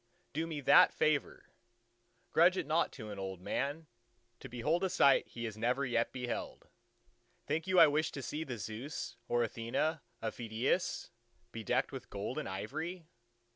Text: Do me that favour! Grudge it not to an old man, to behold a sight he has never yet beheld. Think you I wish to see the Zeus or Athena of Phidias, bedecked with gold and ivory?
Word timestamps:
Do 0.33 0.47
me 0.47 0.61
that 0.61 0.91
favour! 0.95 1.51
Grudge 2.31 2.57
it 2.57 2.65
not 2.65 2.91
to 2.93 3.11
an 3.11 3.19
old 3.19 3.39
man, 3.39 3.85
to 4.39 4.49
behold 4.49 4.83
a 4.83 4.89
sight 4.89 5.27
he 5.27 5.43
has 5.45 5.59
never 5.59 5.85
yet 5.85 6.11
beheld. 6.11 6.67
Think 7.45 7.67
you 7.67 7.79
I 7.79 7.85
wish 7.85 8.11
to 8.13 8.23
see 8.23 8.43
the 8.43 8.57
Zeus 8.57 9.17
or 9.27 9.43
Athena 9.43 10.01
of 10.19 10.33
Phidias, 10.33 11.11
bedecked 11.51 11.91
with 11.91 12.09
gold 12.09 12.39
and 12.39 12.49
ivory? 12.49 13.05